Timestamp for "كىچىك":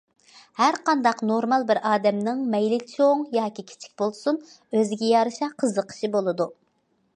3.59-3.87